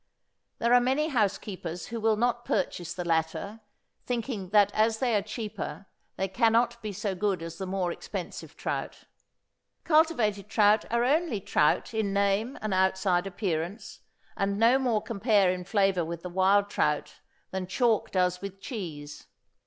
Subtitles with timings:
[0.57, 3.59] There are many house keepers who will not purchase the latter,
[4.03, 5.85] thinking that as they are cheaper,
[6.15, 9.03] they cannot be so good as the more expensive trout.
[9.83, 13.99] Cultivated trout are only trout in name and outside appearance,
[14.35, 17.19] and no more compare in flavor with the wild trout
[17.51, 19.27] than chalk does with cheese.